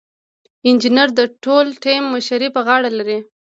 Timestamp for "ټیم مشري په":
1.83-2.61